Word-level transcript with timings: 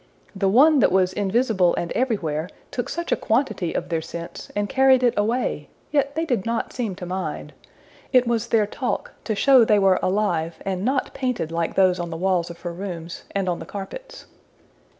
The 0.35 0.49
one 0.49 0.79
that 0.79 0.91
was 0.91 1.13
invisible 1.13 1.75
and 1.75 1.91
everywhere 1.91 2.49
took 2.71 2.89
such 2.89 3.11
a 3.11 3.15
quantity 3.15 3.73
of 3.75 3.89
their 3.89 4.01
scents, 4.01 4.51
and 4.55 4.67
carried 4.67 5.03
it 5.03 5.13
away! 5.15 5.69
yet 5.91 6.15
they 6.15 6.25
did 6.25 6.43
not 6.43 6.73
seem 6.73 6.95
to 6.95 7.05
mind. 7.05 7.53
It 8.11 8.25
was 8.25 8.47
their 8.47 8.65
talk, 8.65 9.13
to 9.25 9.35
show 9.35 9.63
they 9.63 9.77
were 9.77 9.99
alive, 10.01 10.55
and 10.65 10.83
not 10.83 11.13
painted 11.13 11.51
like 11.51 11.75
those 11.75 11.99
on 11.99 12.09
the 12.09 12.17
walls 12.17 12.49
of 12.49 12.61
her 12.61 12.73
rooms, 12.73 13.25
and 13.35 13.47
on 13.47 13.59
the 13.59 13.65
carpets. 13.67 14.25